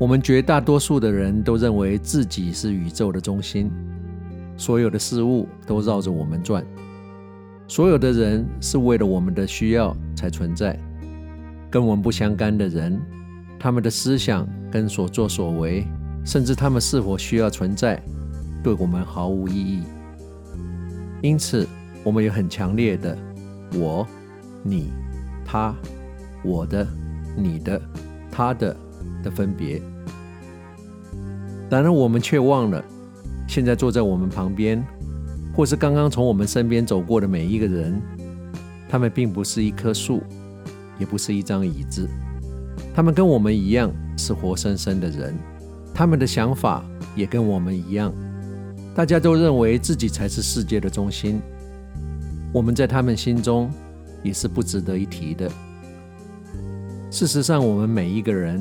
[0.00, 3.70] 我们绝大多数的人都认为自己是宇宙的中心，
[4.56, 6.64] 所有的事物都绕着我们转，
[7.68, 10.74] 所有的人是为了我们的需要才存在。
[11.70, 12.98] 跟我们不相干的人，
[13.58, 15.86] 他们的思想跟所作所为，
[16.24, 18.02] 甚至他们是否需要存在，
[18.64, 19.82] 对我们毫无意义。
[21.20, 21.68] 因此，
[22.02, 23.14] 我们有很强烈的
[23.76, 24.06] “我、
[24.62, 24.90] 你、
[25.44, 25.76] 他、
[26.42, 26.88] 我的、
[27.36, 27.78] 你的、
[28.30, 28.74] 他的”
[29.22, 29.80] 的分别。
[31.70, 32.84] 然而，我们却忘了，
[33.46, 34.84] 现在坐在我们旁边，
[35.54, 38.02] 或是刚刚从我们身边走过的每一个人，
[38.88, 40.20] 他们并不是一棵树，
[40.98, 42.08] 也不是一张椅子，
[42.92, 43.88] 他们跟我们一样
[44.18, 45.32] 是活生生的人，
[45.94, 48.12] 他们的想法也跟我们一样，
[48.92, 51.40] 大家都认为自己才是世界的中心，
[52.52, 53.70] 我们在他们心中
[54.24, 55.48] 也是不值得一提的。
[57.12, 58.60] 事实上，我们每一个人，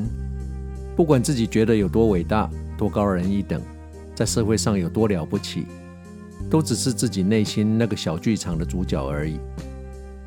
[0.96, 2.48] 不管自己觉得有多伟大。
[2.80, 3.62] 多高人一等，
[4.16, 5.66] 在社会上有多了不起，
[6.50, 9.38] 都只是自己内心那个小剧场的主角而已，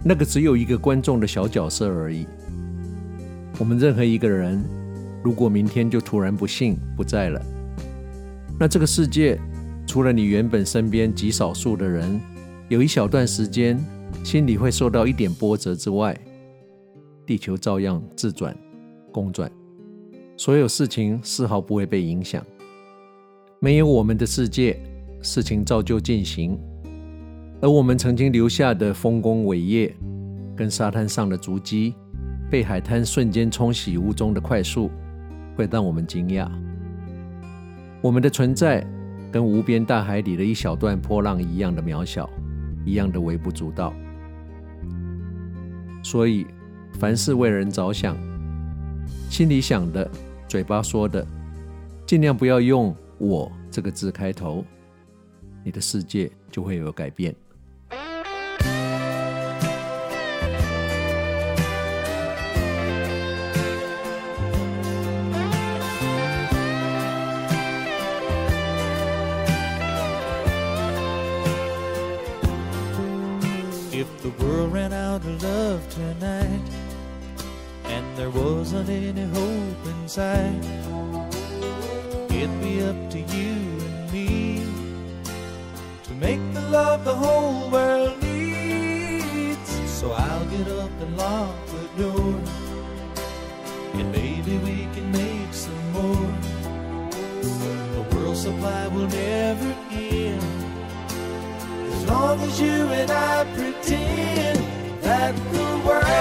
[0.04, 2.26] 那个只有一个观众的小角色而已。
[3.58, 4.62] 我们任何一个人，
[5.24, 7.42] 如果明天就突然不幸不在了，
[8.60, 9.40] 那这个世界
[9.86, 12.20] 除了你原本身边极少数的人，
[12.68, 13.82] 有一小段时间
[14.22, 16.14] 心里会受到一点波折之外，
[17.24, 18.54] 地球照样自转
[19.10, 19.50] 公转。
[20.36, 22.44] 所有事情丝毫不会被影响，
[23.60, 24.80] 没有我们的世界，
[25.22, 26.58] 事情照旧进行。
[27.60, 29.94] 而我们曾经留下的丰功伟业，
[30.56, 31.94] 跟沙滩上的足迹，
[32.50, 34.90] 被海滩瞬间冲洗无踪的快速，
[35.54, 36.50] 会让我们惊讶。
[38.00, 38.84] 我们的存在，
[39.30, 42.28] 跟无边大海里的一小段波浪一样的渺小，
[42.84, 43.94] 一样的微不足道。
[46.02, 46.44] 所以，
[46.94, 48.16] 凡事为人着想，
[49.32, 50.08] 心里想的。
[50.46, 51.26] 嘴巴说的，
[52.04, 54.62] 尽量不要用“我”这个字开头，
[55.64, 57.34] 你的世界就会有改变。
[73.94, 76.31] If the world ran out of love tonight,
[78.16, 80.64] there wasn't any hope inside,
[82.30, 83.54] it'd be up to you
[83.86, 84.66] and me
[86.04, 89.70] to make the love the whole world needs.
[89.88, 92.40] So I'll get up and lock the door,
[93.94, 96.32] and maybe we can make some more.
[97.40, 100.42] The world supply will never end
[101.92, 104.58] as long as you and I pretend
[105.02, 106.11] that the world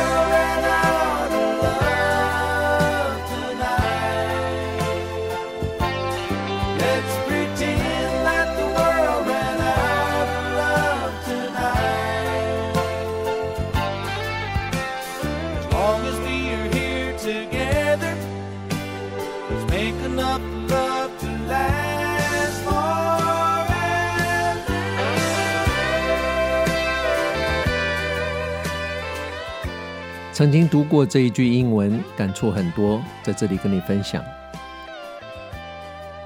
[30.33, 34.23] 曾经读过这一句英文，感触很多，在这里跟你分享。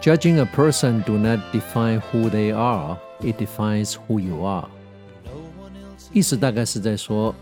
[0.02, 4.70] Judging a person do not define who they are, it defines who you are。
[6.14, 7.36] 意思大概是在说，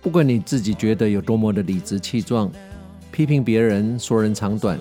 [0.00, 2.50] 不管你自己觉得有多么的理直气壮，
[3.10, 4.78] 批评别人说人长短，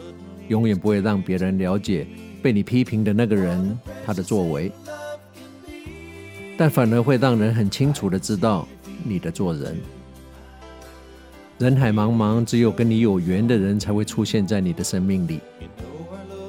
[0.50, 2.06] 永远不会让别人了解
[2.44, 4.72] 被你批评的那个人他的作为，
[6.58, 8.68] 但反而会让人很清楚的知道
[9.04, 9.78] 你的做人。
[11.60, 15.40] 人海茫茫，只有跟你有缘的人才会出现在你的生命里。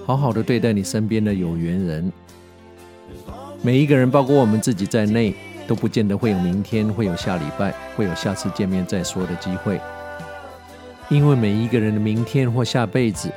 [0.07, 2.13] 好好的对待你身边的有缘人。
[3.63, 5.35] 每一个人，包括我们自己在内，
[5.67, 9.79] 都不见得会有明天，会有下礼拜，会有下次见面再说的机会。
[11.09, 13.31] 因为每一个人的明天或下辈子，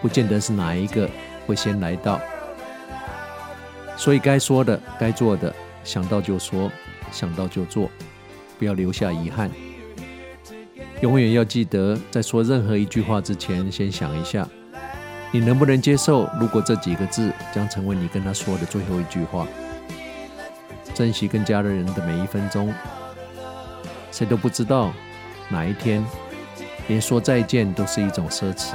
[0.00, 1.08] 不见得是哪一个
[1.46, 2.20] 会先来到。
[3.96, 5.52] 所以该说的、该做的，
[5.82, 6.70] 想到就说，
[7.10, 7.90] 想到就做，
[8.58, 9.50] 不要留下遗憾。
[11.00, 14.48] 永远要记得，在说任何一句话之前，先想一下，
[15.32, 16.28] 你能不能接受？
[16.40, 19.46] 如果这几个字将成为你跟他说的最后一句话，
[20.94, 22.72] 珍惜跟家人的每一分钟。
[24.10, 24.92] 谁都不知道
[25.48, 26.04] 哪一天，
[26.88, 28.74] 连说再见都是一种奢侈。